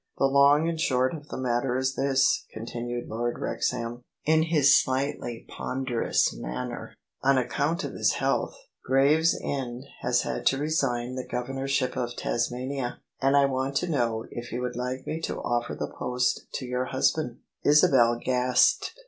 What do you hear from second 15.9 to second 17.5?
post to your husband?"